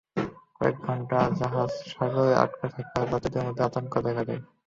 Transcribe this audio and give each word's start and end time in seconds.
কয়েক 0.55 0.75
ঘণ্টা 0.85 1.19
জাহাজ 1.39 1.71
সাগরে 1.91 2.33
আটকে 2.35 2.67
থাকায় 2.75 3.07
যাত্রীদের 3.11 3.45
মধ্যে 3.47 3.63
আতঙ্ক 3.65 3.93
দেখা 4.05 4.23
দেয়। 4.27 4.41